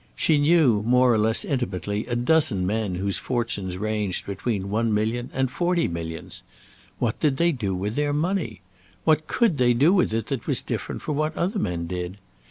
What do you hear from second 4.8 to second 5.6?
million and